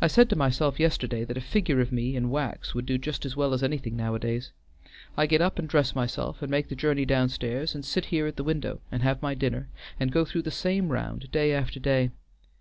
I 0.00 0.08
said 0.08 0.28
to 0.30 0.34
myself 0.34 0.80
yesterday 0.80 1.22
that 1.22 1.36
a 1.36 1.40
figure 1.40 1.80
of 1.80 1.92
me 1.92 2.16
in 2.16 2.30
wax 2.30 2.74
would 2.74 2.84
do 2.84 2.98
just 2.98 3.24
as 3.24 3.36
well 3.36 3.54
as 3.54 3.62
anything 3.62 3.94
nowadays. 3.96 4.50
I 5.16 5.26
get 5.28 5.40
up 5.40 5.56
and 5.56 5.68
dress 5.68 5.94
myself, 5.94 6.42
and 6.42 6.50
make 6.50 6.68
the 6.68 6.74
journey 6.74 7.04
downstairs, 7.04 7.72
and 7.72 7.84
sit 7.84 8.06
here 8.06 8.26
at 8.26 8.34
the 8.34 8.42
window 8.42 8.80
and 8.90 9.04
have 9.04 9.22
my 9.22 9.34
dinner 9.36 9.68
and 10.00 10.10
go 10.10 10.24
through 10.24 10.42
the 10.42 10.50
same 10.50 10.88
round 10.88 11.30
day 11.30 11.52
after 11.52 11.78
day. 11.78 12.10